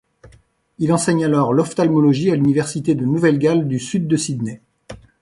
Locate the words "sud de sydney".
3.79-4.59